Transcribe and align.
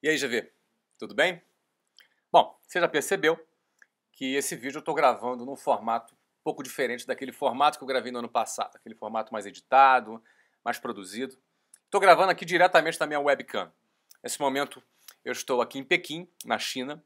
E 0.00 0.08
aí, 0.08 0.16
GV, 0.16 0.48
tudo 0.96 1.12
bem? 1.12 1.42
Bom, 2.30 2.56
você 2.62 2.78
já 2.78 2.86
percebeu 2.86 3.36
que 4.12 4.36
esse 4.36 4.54
vídeo 4.54 4.76
eu 4.76 4.78
estou 4.78 4.94
gravando 4.94 5.44
num 5.44 5.56
formato 5.56 6.14
um 6.14 6.44
pouco 6.44 6.62
diferente 6.62 7.04
daquele 7.04 7.32
formato 7.32 7.76
que 7.76 7.82
eu 7.82 7.88
gravei 7.88 8.12
no 8.12 8.20
ano 8.20 8.28
passado, 8.28 8.76
aquele 8.76 8.94
formato 8.94 9.32
mais 9.32 9.44
editado, 9.44 10.22
mais 10.64 10.78
produzido. 10.78 11.36
Estou 11.84 12.00
gravando 12.00 12.30
aqui 12.30 12.44
diretamente 12.44 12.96
da 12.96 13.08
minha 13.08 13.18
webcam. 13.18 13.72
Nesse 14.22 14.40
momento 14.40 14.80
eu 15.24 15.32
estou 15.32 15.60
aqui 15.60 15.80
em 15.80 15.84
Pequim, 15.84 16.30
na 16.44 16.60
China. 16.60 17.02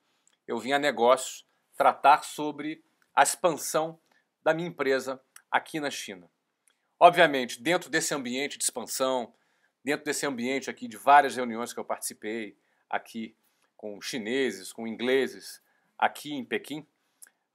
Eu 0.47 0.59
vim 0.59 0.73
a 0.73 0.79
negócios 0.79 1.47
tratar 1.75 2.23
sobre 2.23 2.85
a 3.17 3.23
expansão 3.23 3.99
da 4.43 4.53
minha 4.53 4.69
empresa 4.69 5.19
aqui 5.51 5.81
na 5.81 5.91
China. 5.91 6.31
Obviamente, 7.01 7.59
dentro 7.59 7.89
desse 7.89 8.15
ambiente 8.15 8.59
de 8.59 8.65
expansão, 8.65 9.33
dentro 9.83 10.05
desse 10.05 10.27
ambiente 10.27 10.69
aqui 10.69 10.87
de 10.87 10.99
várias 10.99 11.37
reuniões 11.37 11.73
que 11.73 11.81
eu 11.81 11.87
participei, 11.87 12.61
aqui 12.93 13.35
com 13.77 14.01
chineses, 14.01 14.73
com 14.73 14.87
ingleses, 14.87 15.61
aqui 15.99 16.33
em 16.35 16.45
Pequim, 16.45 16.87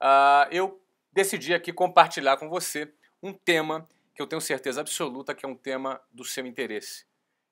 uh, 0.02 0.50
eu 0.50 0.82
decidi 1.12 1.54
aqui 1.54 1.72
compartilhar 1.72 2.36
com 2.36 2.48
você 2.48 2.92
um 3.22 3.32
tema 3.32 3.88
que 4.14 4.20
eu 4.20 4.26
tenho 4.26 4.40
certeza 4.40 4.80
absoluta 4.80 5.34
que 5.34 5.46
é 5.46 5.48
um 5.48 5.54
tema 5.54 6.02
do 6.10 6.24
seu 6.24 6.44
interesse, 6.44 7.06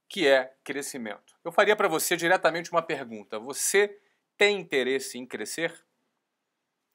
que 0.08 0.26
é 0.26 0.52
crescimento. 0.64 1.34
Eu 1.44 1.52
faria 1.52 1.76
para 1.76 1.88
você 1.88 2.16
diretamente 2.16 2.72
uma 2.72 2.82
pergunta: 2.82 3.38
você 3.38 3.98
tem 4.36 4.60
interesse 4.60 5.16
em 5.16 5.24
crescer? 5.24 5.72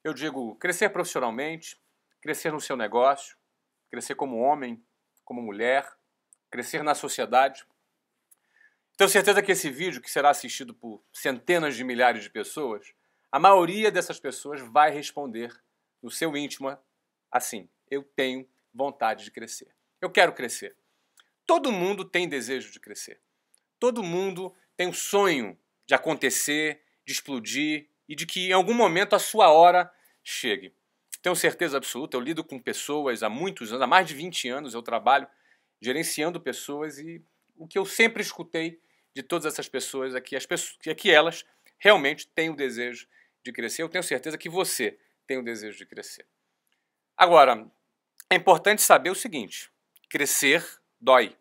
Eu 0.04 0.13
digo 0.13 0.55
crescer 0.55 0.90
profissionalmente, 0.90 1.80
crescer 2.21 2.51
no 2.51 2.60
seu 2.60 2.76
negócio, 2.76 3.38
crescer 3.90 4.16
como 4.16 4.38
homem, 4.38 4.84
como 5.23 5.41
mulher, 5.41 5.90
crescer 6.49 6.84
na 6.84 6.94
sociedade. 6.94 7.66
Tenho 9.02 9.10
certeza 9.10 9.41
que 9.41 9.52
esse 9.52 9.68
vídeo, 9.68 9.99
que 9.99 10.12
será 10.12 10.30
assistido 10.30 10.76
por 10.76 11.04
centenas 11.12 11.76
de 11.76 11.84
milhares 11.84 12.21
de 12.21 12.30
pessoas, 12.30 12.94
a 13.32 13.40
maioria 13.40 13.90
dessas 13.90 14.20
pessoas 14.20 14.62
vai 14.62 14.91
responder 14.91 15.60
no 16.04 16.12
seu 16.12 16.38
íntimo 16.38 16.77
assim: 17.32 17.68
eu 17.90 18.04
tenho 18.04 18.48
vontade 18.72 19.24
de 19.24 19.32
crescer. 19.32 19.74
Eu 19.99 20.12
quero 20.12 20.34
crescer. 20.34 20.77
Todo 21.48 21.72
mundo 21.72 22.05
tem 22.05 22.29
desejo 22.29 22.72
de 22.72 22.79
crescer. 22.79 23.20
Todo 23.79 24.04
mundo 24.04 24.54
tem 24.77 24.85
um 24.85 24.94
sonho 24.94 25.57
de 25.88 25.96
acontecer, 25.96 26.84
de 27.04 27.12
explodir 27.12 27.90
e 28.07 28.16
de 28.16 28.27
que 28.27 28.49
em 28.49 28.54
algum 28.54 28.76
momento 28.76 29.16
a 29.16 29.20
sua 29.20 29.49
hora 29.49 29.91
chegue. 30.24 30.76
Tenho 31.24 31.35
certeza 31.35 31.77
absoluta, 31.77 32.16
eu 32.16 32.22
lido 32.22 32.44
com 32.44 32.60
pessoas 32.60 33.24
há 33.24 33.29
muitos 33.29 33.72
anos, 33.72 33.82
há 33.82 33.88
mais 33.88 34.07
de 34.07 34.13
20 34.13 34.48
anos 34.48 34.76
eu 34.76 34.84
trabalho 34.84 35.27
gerenciando 35.82 36.40
pessoas 36.40 36.99
e 36.99 37.20
o 37.57 37.68
que 37.68 37.79
eu 37.79 37.85
sempre 37.88 38.22
escutei 38.22 38.79
de 39.13 39.23
todas 39.23 39.45
essas 39.45 39.67
pessoas 39.67 40.15
é 40.15 40.21
que, 40.21 40.35
as 40.35 40.45
pessoas, 40.45 40.77
é 40.85 40.95
que 40.95 41.12
elas 41.12 41.45
realmente 41.77 42.27
têm 42.27 42.49
o 42.49 42.55
desejo 42.55 43.07
de 43.43 43.51
crescer. 43.51 43.84
Eu 43.84 43.90
tenho 43.90 44.04
certeza 44.04 44.37
que 44.37 44.49
você 44.49 44.98
tem 45.27 45.37
o 45.37 45.43
desejo 45.43 45.77
de 45.77 45.85
crescer. 45.85 46.26
Agora, 47.17 47.70
é 48.29 48.35
importante 48.35 48.82
saber 48.82 49.09
o 49.09 49.15
seguinte: 49.15 49.71
crescer 50.09 50.65
dói. 50.99 51.37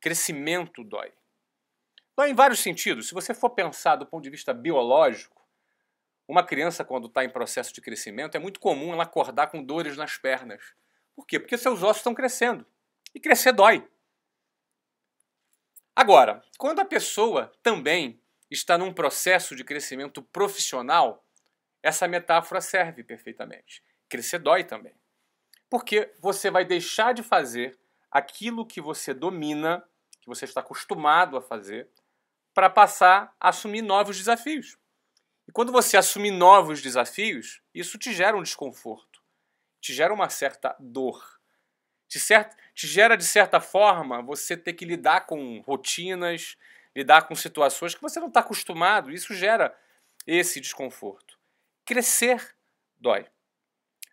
Crescimento 0.00 0.84
dói. 0.84 1.12
Dói 2.16 2.30
em 2.30 2.34
vários 2.34 2.60
sentidos. 2.60 3.08
Se 3.08 3.14
você 3.14 3.34
for 3.34 3.50
pensar 3.50 3.96
do 3.96 4.06
ponto 4.06 4.24
de 4.24 4.30
vista 4.30 4.54
biológico, 4.54 5.36
uma 6.28 6.44
criança, 6.44 6.84
quando 6.84 7.06
está 7.06 7.24
em 7.24 7.30
processo 7.30 7.72
de 7.72 7.80
crescimento, 7.80 8.34
é 8.34 8.38
muito 8.38 8.58
comum 8.58 8.92
ela 8.92 9.04
acordar 9.04 9.48
com 9.48 9.62
dores 9.62 9.96
nas 9.96 10.16
pernas. 10.16 10.74
Por 11.14 11.26
quê? 11.26 11.38
Porque 11.38 11.56
seus 11.56 11.82
ossos 11.82 11.98
estão 11.98 12.14
crescendo. 12.14 12.66
E 13.14 13.20
crescer 13.20 13.52
dói. 13.52 13.86
Agora, 15.96 16.42
quando 16.58 16.80
a 16.80 16.84
pessoa 16.84 17.50
também 17.62 18.20
está 18.50 18.76
num 18.76 18.92
processo 18.92 19.56
de 19.56 19.64
crescimento 19.64 20.22
profissional, 20.22 21.24
essa 21.82 22.06
metáfora 22.06 22.60
serve 22.60 23.02
perfeitamente. 23.02 23.82
Crescer 24.06 24.38
dói 24.38 24.62
também. 24.62 24.94
Porque 25.70 26.12
você 26.20 26.50
vai 26.50 26.66
deixar 26.66 27.14
de 27.14 27.22
fazer 27.22 27.78
aquilo 28.10 28.66
que 28.66 28.78
você 28.78 29.14
domina, 29.14 29.82
que 30.20 30.26
você 30.26 30.44
está 30.44 30.60
acostumado 30.60 31.34
a 31.34 31.40
fazer, 31.40 31.88
para 32.52 32.68
passar 32.68 33.34
a 33.40 33.48
assumir 33.48 33.80
novos 33.80 34.18
desafios. 34.18 34.76
E 35.48 35.52
quando 35.52 35.72
você 35.72 35.96
assumir 35.96 36.30
novos 36.30 36.82
desafios, 36.82 37.62
isso 37.74 37.96
te 37.96 38.12
gera 38.12 38.36
um 38.36 38.42
desconforto, 38.42 39.22
te 39.80 39.94
gera 39.94 40.12
uma 40.12 40.28
certa 40.28 40.76
dor 40.78 41.36
te, 42.08 42.20
certo, 42.20 42.56
te 42.76 42.86
gera, 42.86 43.16
de 43.16 43.24
certa 43.24 43.58
forma, 43.58 44.20
você 44.20 44.54
ter 44.54 44.74
que 44.74 44.84
lidar 44.84 45.24
com 45.24 45.60
rotinas, 45.60 46.58
lidar 46.94 47.26
com 47.26 47.34
situações 47.34 47.94
que 47.94 48.02
você 48.02 48.20
não 48.20 48.28
está 48.28 48.40
acostumado. 48.40 49.10
Isso 49.10 49.34
gera 49.34 49.74
esse 50.26 50.60
desconforto. 50.60 51.38
Crescer 51.86 52.54
dói. 53.00 53.26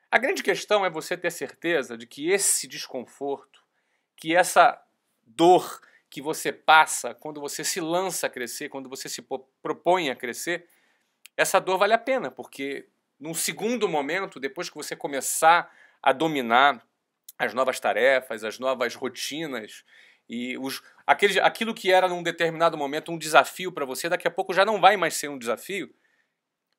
A 0.10 0.18
grande 0.18 0.42
questão 0.42 0.86
é 0.86 0.90
você 0.90 1.18
ter 1.18 1.30
certeza 1.30 1.98
de 1.98 2.08
que 2.08 2.32
esse 2.32 2.66
desconforto, 2.66 3.62
que 4.16 4.34
essa 4.34 4.82
dor 5.26 5.82
que 6.10 6.22
você 6.22 6.54
passa 6.54 7.14
quando 7.14 7.42
você 7.42 7.66
se 7.66 7.82
lança 7.82 8.28
a 8.28 8.30
crescer, 8.30 8.70
quando 8.70 8.88
você 8.88 9.10
se 9.10 9.22
propõe 9.62 10.10
a 10.10 10.16
crescer, 10.16 10.70
essa 11.36 11.60
dor 11.60 11.78
vale 11.78 11.94
a 11.94 11.98
pena, 11.98 12.32
porque 12.32 12.88
num 13.20 13.34
segundo 13.34 13.90
momento, 13.90 14.40
depois 14.40 14.70
que 14.70 14.76
você 14.76 14.96
começar 14.96 15.70
a 16.02 16.14
dominar 16.14 16.86
as 17.38 17.54
novas 17.54 17.80
tarefas, 17.80 18.44
as 18.44 18.60
novas 18.60 18.96
rotinas 18.96 19.84
e 20.30 20.58
os, 20.58 20.82
aquele, 21.06 21.40
aquilo 21.40 21.74
que 21.74 21.92
era 21.92 22.08
num 22.08 22.24
determinado 22.24 22.78
momento 22.78 23.12
um 23.12 23.18
desafio 23.18 23.72
para 23.72 23.86
você, 23.86 24.08
daqui 24.08 24.28
a 24.28 24.32
pouco 24.32 24.54
já 24.54 24.64
não 24.66 24.80
vai 24.80 24.96
mais 24.96 25.16
ser 25.16 25.28
um 25.28 25.38
desafio. 25.38 25.94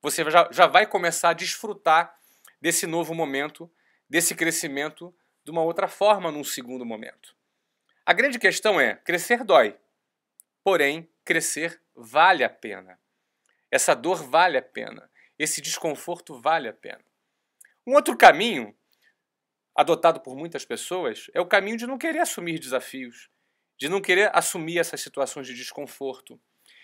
Você 0.00 0.28
já, 0.30 0.48
já 0.50 0.66
vai 0.66 0.86
começar 0.86 1.30
a 1.30 1.34
desfrutar 1.34 2.18
desse 2.60 2.86
novo 2.86 3.14
momento, 3.14 3.70
desse 4.08 4.34
crescimento 4.34 5.14
de 5.44 5.50
uma 5.50 5.62
outra 5.62 5.88
forma 5.88 6.30
num 6.30 6.44
segundo 6.44 6.84
momento. 6.84 7.34
A 8.06 8.12
grande 8.12 8.38
questão 8.38 8.80
é: 8.80 8.94
crescer 8.96 9.44
dói, 9.44 9.76
porém, 10.62 11.08
crescer 11.24 11.80
vale 11.94 12.44
a 12.44 12.50
pena. 12.50 12.98
Essa 13.70 13.94
dor 13.94 14.22
vale 14.22 14.56
a 14.56 14.62
pena. 14.62 15.10
Esse 15.38 15.60
desconforto 15.60 16.40
vale 16.40 16.68
a 16.68 16.72
pena. 16.72 17.04
Um 17.86 17.94
outro 17.94 18.16
caminho 18.16 18.74
adotado 19.74 20.20
por 20.20 20.36
muitas 20.36 20.64
pessoas 20.64 21.30
é 21.34 21.40
o 21.40 21.46
caminho 21.46 21.76
de 21.76 21.86
não 21.86 21.98
querer 21.98 22.20
assumir 22.20 22.58
desafios, 22.58 23.28
de 23.76 23.88
não 23.88 24.00
querer 24.00 24.30
assumir 24.34 24.78
essas 24.78 25.00
situações 25.00 25.46
de 25.46 25.54
desconforto, 25.54 26.40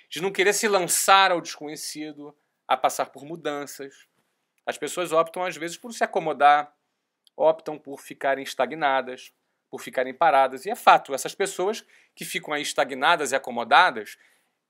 de 0.08 0.20
não 0.20 0.32
querer 0.32 0.52
se 0.52 0.66
lançar 0.66 1.30
ao 1.30 1.40
desconhecido, 1.40 2.36
a 2.66 2.76
passar 2.76 3.06
por 3.06 3.24
mudanças. 3.24 4.08
As 4.66 4.76
pessoas 4.76 5.12
optam 5.12 5.44
às 5.44 5.56
vezes 5.56 5.76
por 5.76 5.92
se 5.92 6.02
acomodar, 6.02 6.74
optam 7.36 7.78
por 7.78 8.00
ficarem 8.00 8.42
estagnadas, 8.42 9.32
por 9.70 9.80
ficarem 9.80 10.12
paradas. 10.12 10.66
E 10.66 10.70
é 10.70 10.74
fato, 10.74 11.14
essas 11.14 11.34
pessoas 11.34 11.84
que 12.14 12.24
ficam 12.24 12.52
aí 12.52 12.62
estagnadas 12.62 13.30
e 13.30 13.36
acomodadas, 13.36 14.18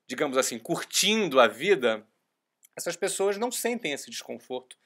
digamos 0.07 0.37
assim, 0.37 0.59
curtindo 0.59 1.39
a 1.39 1.47
vida, 1.47 2.05
essas 2.75 2.95
pessoas 2.95 3.37
não 3.37 3.51
sentem 3.51 3.93
esse 3.93 4.09
desconforto, 4.09 4.77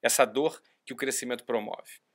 essa 0.00 0.24
dor 0.24 0.62
que 0.84 0.92
o 0.92 0.96
crescimento 0.96 1.44
promove. 1.44 2.05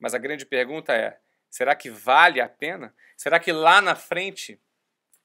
Mas 0.00 0.14
a 0.14 0.18
grande 0.18 0.46
pergunta 0.46 0.94
é: 0.94 1.20
será 1.50 1.76
que 1.76 1.90
vale 1.90 2.40
a 2.40 2.48
pena? 2.48 2.94
Será 3.16 3.38
que 3.38 3.52
lá 3.52 3.82
na 3.82 3.94
frente 3.94 4.58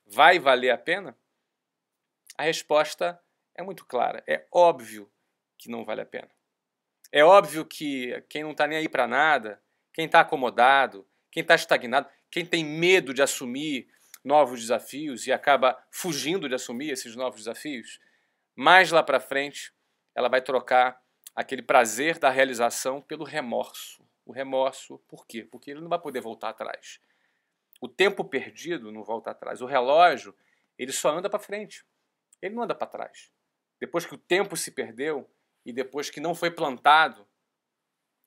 vai 0.06 0.38
valer 0.38 0.72
a 0.72 0.78
pena? 0.78 1.18
A 2.38 2.44
resposta 2.44 3.20
é 3.56 3.64
muito 3.64 3.86
clara. 3.86 4.22
É 4.28 4.46
óbvio 4.52 5.10
que 5.58 5.70
não 5.70 5.86
vale 5.86 6.02
a 6.02 6.06
pena. 6.06 6.30
É 7.12 7.24
óbvio 7.24 7.66
que 7.66 8.22
quem 8.28 8.44
não 8.44 8.52
está 8.52 8.68
nem 8.68 8.78
aí 8.78 8.90
para 8.90 9.08
nada, 9.08 9.62
quem 9.94 10.06
está 10.06 10.20
acomodado, 10.20 11.08
quem 11.32 11.42
está 11.42 11.56
estagnado, 11.56 12.10
quem 12.30 12.46
tem 12.46 12.66
medo 12.66 13.14
de 13.14 13.22
assumir 13.22 13.88
novos 14.22 14.60
desafios 14.60 15.26
e 15.26 15.32
acaba 15.32 15.82
fugindo 15.90 16.50
de 16.50 16.56
assumir 16.56 16.90
esses 16.90 17.16
novos 17.16 17.42
desafios, 17.42 18.02
mais 18.56 18.92
lá 18.92 19.02
para 19.02 19.20
frente 19.20 19.74
ela 20.14 20.28
vai 20.28 20.42
trocar 20.42 21.02
aquele 21.34 21.62
prazer 21.62 22.18
da 22.18 22.30
realização 22.30 23.02
pelo 23.02 23.24
remorso 23.24 24.06
o 24.26 24.32
remorso. 24.32 24.98
Por 25.08 25.26
quê? 25.26 25.44
Porque 25.44 25.72
ele 25.72 25.82
não 25.82 25.90
vai 25.90 26.00
poder 26.00 26.22
voltar 26.22 26.50
atrás. 26.50 27.00
O 27.80 27.88
tempo 27.88 28.26
perdido 28.26 28.92
não 28.92 29.04
volta 29.04 29.32
atrás. 29.32 29.62
O 29.62 29.66
relógio, 29.66 30.36
ele 30.78 30.92
só 30.92 31.16
anda 31.16 31.30
para 31.30 31.40
frente. 31.40 31.86
Ele 32.42 32.56
não 32.56 32.64
anda 32.64 32.76
para 32.76 32.88
trás. 32.88 33.32
Depois 33.80 34.06
que 34.06 34.16
o 34.16 34.18
tempo 34.18 34.58
se 34.58 34.72
perdeu 34.72 35.30
e 35.66 35.72
depois 35.72 36.10
que 36.10 36.20
não 36.20 36.34
foi 36.34 36.50
plantado, 36.50 37.28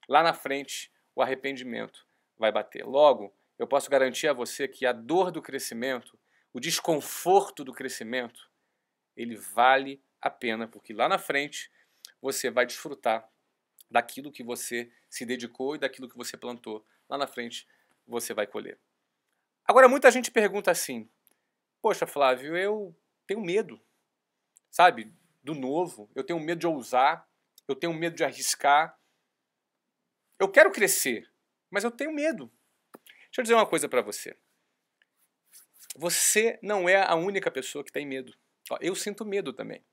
lá 0.08 0.22
na 0.22 0.34
frente 0.34 0.92
o 1.14 1.22
arrependimento 1.22 2.06
vai 2.36 2.52
bater. 2.52 2.84
Logo, 2.84 3.34
eu 3.58 3.66
posso 3.66 3.90
garantir 3.90 4.28
a 4.28 4.32
você 4.32 4.68
que 4.68 4.86
a 4.86 4.92
dor 4.92 5.30
do 5.30 5.42
crescimento, 5.42 6.18
o 6.52 6.60
desconforto 6.60 7.64
do 7.64 7.72
crescimento, 7.72 8.48
ele 9.16 9.36
vale 9.36 10.02
a 10.20 10.30
pena, 10.30 10.68
porque 10.68 10.92
lá 10.92 11.08
na 11.08 11.18
frente 11.18 11.70
você 12.20 12.50
vai 12.50 12.66
desfrutar 12.66 13.28
daquilo 13.90 14.32
que 14.32 14.42
você 14.42 14.90
se 15.08 15.24
dedicou 15.24 15.74
e 15.74 15.78
daquilo 15.78 16.08
que 16.08 16.16
você 16.16 16.36
plantou. 16.36 16.84
Lá 17.08 17.16
na 17.16 17.26
frente 17.26 17.66
você 18.06 18.34
vai 18.34 18.46
colher. 18.46 18.78
Agora, 19.64 19.88
muita 19.88 20.10
gente 20.10 20.30
pergunta 20.30 20.70
assim: 20.70 21.08
Poxa, 21.80 22.06
Flávio, 22.06 22.56
eu 22.56 22.96
tenho 23.26 23.40
medo. 23.40 23.80
sabe, 24.70 25.12
do 25.42 25.54
novo. 25.54 26.10
Eu 26.14 26.24
tenho 26.24 26.38
medo 26.40 26.58
de 26.58 26.66
ousar. 26.66 27.28
Eu 27.66 27.74
tenho 27.74 27.92
medo 27.92 28.16
de 28.16 28.24
arriscar. 28.24 28.98
Eu 30.38 30.50
quero 30.50 30.70
crescer, 30.70 31.30
mas 31.70 31.84
eu 31.84 31.90
tenho 31.90 32.12
medo. 32.12 32.50
Deixa 33.24 33.40
eu 33.40 33.42
dizer 33.42 33.54
uma 33.54 33.66
coisa 33.66 33.88
para 33.88 34.00
você. 34.00 34.36
Você 35.96 36.58
não 36.62 36.88
é 36.88 37.02
a 37.02 37.14
única 37.14 37.50
pessoa 37.50 37.84
que 37.84 37.92
tem 37.92 38.06
medo. 38.06 38.32
Eu 38.80 38.94
sinto 38.94 39.24
medo 39.24 39.52
também. 39.52 39.84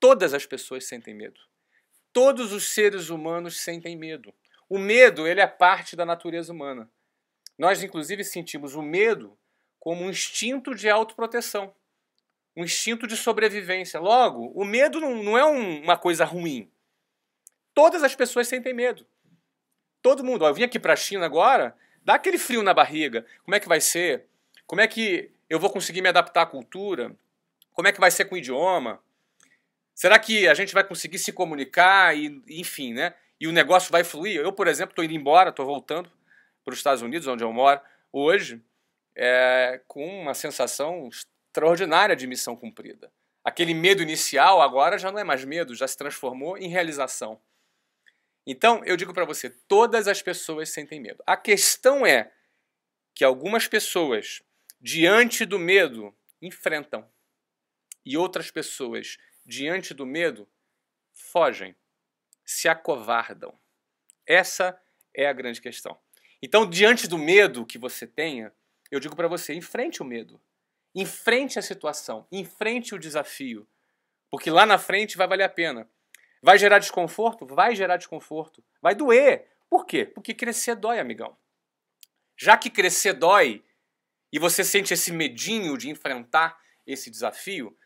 Todas 0.00 0.34
as 0.34 0.46
pessoas 0.46 0.86
sentem 0.86 1.14
medo. 1.14 1.40
Todos 2.18 2.52
os 2.52 2.70
seres 2.70 3.10
humanos 3.10 3.60
sentem 3.60 3.96
medo. 3.96 4.34
O 4.68 4.76
medo, 4.76 5.24
ele 5.24 5.40
é 5.40 5.46
parte 5.46 5.94
da 5.94 6.04
natureza 6.04 6.52
humana. 6.52 6.90
Nós, 7.56 7.80
inclusive, 7.80 8.24
sentimos 8.24 8.74
o 8.74 8.82
medo 8.82 9.38
como 9.78 10.02
um 10.02 10.10
instinto 10.10 10.74
de 10.74 10.90
autoproteção, 10.90 11.72
um 12.56 12.64
instinto 12.64 13.06
de 13.06 13.16
sobrevivência. 13.16 14.00
Logo, 14.00 14.50
o 14.52 14.64
medo 14.64 14.98
não, 14.98 15.22
não 15.22 15.38
é 15.38 15.44
um, 15.44 15.80
uma 15.84 15.96
coisa 15.96 16.24
ruim. 16.24 16.68
Todas 17.72 18.02
as 18.02 18.16
pessoas 18.16 18.48
sentem 18.48 18.74
medo. 18.74 19.06
Todo 20.02 20.24
mundo. 20.24 20.42
Ó, 20.42 20.48
eu 20.48 20.54
vim 20.54 20.64
aqui 20.64 20.80
para 20.80 20.94
a 20.94 20.96
China 20.96 21.24
agora, 21.24 21.76
dá 22.04 22.14
aquele 22.14 22.36
frio 22.36 22.64
na 22.64 22.74
barriga. 22.74 23.24
Como 23.44 23.54
é 23.54 23.60
que 23.60 23.68
vai 23.68 23.80
ser? 23.80 24.26
Como 24.66 24.80
é 24.80 24.88
que 24.88 25.30
eu 25.48 25.60
vou 25.60 25.70
conseguir 25.70 26.02
me 26.02 26.08
adaptar 26.08 26.42
à 26.42 26.46
cultura? 26.46 27.14
Como 27.70 27.86
é 27.86 27.92
que 27.92 28.00
vai 28.00 28.10
ser 28.10 28.24
com 28.24 28.34
o 28.34 28.38
idioma? 28.38 29.00
Será 29.98 30.16
que 30.16 30.46
a 30.46 30.54
gente 30.54 30.72
vai 30.72 30.84
conseguir 30.84 31.18
se 31.18 31.32
comunicar 31.32 32.16
e, 32.16 32.40
enfim, 32.48 32.92
né? 32.94 33.16
E 33.40 33.48
o 33.48 33.52
negócio 33.52 33.90
vai 33.90 34.04
fluir? 34.04 34.40
Eu, 34.40 34.52
por 34.52 34.68
exemplo, 34.68 34.92
estou 34.92 35.04
indo 35.04 35.12
embora, 35.12 35.50
estou 35.50 35.66
voltando 35.66 36.08
para 36.64 36.72
os 36.72 36.78
Estados 36.78 37.02
Unidos, 37.02 37.26
onde 37.26 37.42
eu 37.42 37.52
moro 37.52 37.80
hoje, 38.12 38.62
é, 39.16 39.80
com 39.88 40.06
uma 40.06 40.34
sensação 40.34 41.08
extraordinária 41.08 42.14
de 42.14 42.28
missão 42.28 42.54
cumprida. 42.54 43.10
Aquele 43.42 43.74
medo 43.74 44.00
inicial 44.00 44.62
agora 44.62 44.98
já 44.98 45.10
não 45.10 45.18
é 45.18 45.24
mais 45.24 45.44
medo, 45.44 45.74
já 45.74 45.88
se 45.88 45.96
transformou 45.96 46.56
em 46.56 46.68
realização. 46.68 47.40
Então, 48.46 48.80
eu 48.84 48.96
digo 48.96 49.12
para 49.12 49.24
você, 49.24 49.50
todas 49.50 50.06
as 50.06 50.22
pessoas 50.22 50.70
sentem 50.70 51.00
medo. 51.00 51.24
A 51.26 51.36
questão 51.36 52.06
é 52.06 52.30
que 53.16 53.24
algumas 53.24 53.66
pessoas, 53.66 54.42
diante 54.80 55.44
do 55.44 55.58
medo, 55.58 56.14
enfrentam. 56.40 57.04
E 58.06 58.16
outras 58.16 58.48
pessoas, 58.48 59.18
diante 59.48 59.94
do 59.94 60.04
medo, 60.04 60.46
fogem, 61.10 61.74
se 62.44 62.68
acovardam. 62.68 63.58
Essa 64.26 64.78
é 65.14 65.26
a 65.26 65.32
grande 65.32 65.58
questão. 65.58 65.98
Então, 66.42 66.68
diante 66.68 67.08
do 67.08 67.16
medo 67.16 67.64
que 67.64 67.78
você 67.78 68.06
tenha, 68.06 68.52
eu 68.90 69.00
digo 69.00 69.16
para 69.16 69.26
você: 69.26 69.54
enfrente 69.54 70.02
o 70.02 70.04
medo. 70.04 70.38
Enfrente 70.94 71.58
a 71.58 71.62
situação, 71.62 72.26
enfrente 72.30 72.94
o 72.94 72.98
desafio. 72.98 73.66
Porque 74.30 74.50
lá 74.50 74.66
na 74.66 74.76
frente 74.76 75.16
vai 75.16 75.26
valer 75.26 75.44
a 75.44 75.48
pena. 75.48 75.88
Vai 76.42 76.58
gerar 76.58 76.78
desconforto? 76.78 77.46
Vai 77.46 77.74
gerar 77.74 77.96
desconforto. 77.96 78.62
Vai 78.82 78.94
doer. 78.94 79.48
Por 79.70 79.86
quê? 79.86 80.04
Porque 80.04 80.34
crescer 80.34 80.76
dói, 80.76 80.98
amigão. 80.98 81.36
Já 82.36 82.56
que 82.56 82.70
crescer 82.70 83.14
dói 83.14 83.64
e 84.30 84.38
você 84.38 84.62
sente 84.62 84.92
esse 84.92 85.10
medinho 85.10 85.76
de 85.76 85.88
enfrentar 85.88 86.58
esse 86.86 87.10
desafio, 87.10 87.76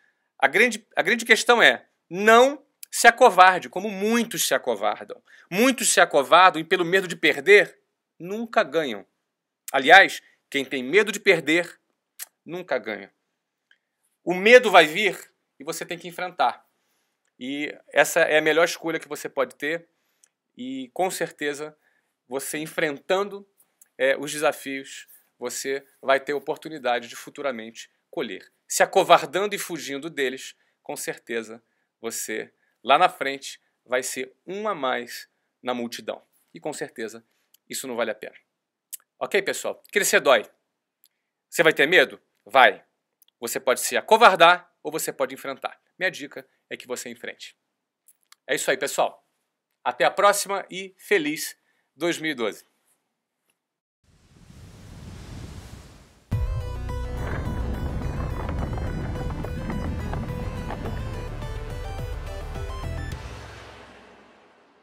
a 0.43 0.49
grande, 0.49 0.85
a 0.97 1.03
grande 1.03 1.25
questão 1.25 1.63
é: 1.63 1.87
não 2.11 2.61
se 2.91 3.07
acovarde, 3.07 3.69
como 3.69 3.89
muitos 3.89 4.47
se 4.47 4.53
acovardam. 4.53 5.23
Muitos 5.49 5.93
se 5.93 6.01
acovardam 6.01 6.61
e, 6.61 6.65
pelo 6.65 6.85
medo 6.85 7.07
de 7.07 7.15
perder, 7.15 7.79
nunca 8.19 8.65
ganham. 8.65 9.07
Aliás, 9.73 10.21
quem 10.51 10.65
tem 10.65 10.83
medo 10.83 11.13
de 11.13 11.21
perder, 11.21 11.79
nunca 12.45 12.77
ganha. 12.77 13.13
O 14.25 14.35
medo 14.35 14.69
vai 14.71 14.85
vir 14.85 15.17
e 15.61 15.65
você 15.65 15.87
tem 15.87 15.97
que 15.97 16.09
enfrentar. 16.09 16.67
E 17.39 17.75
essa 17.89 18.21
é 18.21 18.39
a 18.39 18.43
melhor 18.43 18.65
escolha 18.65 18.99
que 18.99 19.09
você 19.09 19.29
pode 19.29 19.55
ter. 19.55 19.89
E 20.57 20.91
com 20.93 21.11
certeza, 21.11 21.77
você 22.29 22.59
enfrentando 22.59 23.49
é, 23.97 24.17
os 24.17 24.33
desafios, 24.33 25.07
você 25.39 25.87
vai 26.01 26.19
ter 26.21 26.35
oportunidade 26.35 27.09
de 27.09 27.17
futuramente 27.17 27.91
colher. 28.13 28.53
Se 28.69 28.83
acovardando 28.83 29.55
e 29.55 29.59
fugindo 29.59 30.09
deles, 30.09 30.55
com 30.83 30.97
certeza 30.97 31.61
você 32.01 32.53
lá 32.85 32.99
na 32.99 33.09
frente 33.09 33.61
vai 33.85 34.03
ser 34.03 34.37
um 34.47 34.69
a 34.69 34.75
mais 34.75 35.29
na 35.63 35.75
multidão. 35.75 36.23
E 36.55 36.61
com 36.61 36.73
certeza 36.73 37.27
isso 37.69 37.89
não 37.89 37.97
vale 37.97 38.11
a 38.11 38.15
pena. 38.15 38.37
Ok, 39.19 39.41
pessoal? 39.43 39.83
Crescer 39.91 40.21
dói. 40.21 40.45
Você 41.49 41.63
vai 41.63 41.73
ter 41.73 41.87
medo? 41.87 42.21
Vai. 42.45 42.85
Você 43.41 43.59
pode 43.59 43.81
se 43.81 43.97
acovardar 43.97 44.71
ou 44.83 44.93
você 44.93 45.13
pode 45.13 45.35
enfrentar. 45.35 45.81
Minha 45.99 46.11
dica 46.11 46.47
é 46.69 46.77
que 46.77 46.87
você 46.87 47.09
enfrente. 47.09 47.57
É 48.47 48.55
isso 48.55 48.71
aí, 48.71 48.77
pessoal. 48.77 49.27
Até 49.83 50.05
a 50.05 50.11
próxima 50.11 50.67
e 50.71 50.95
feliz 50.99 51.57
2012. 51.97 52.67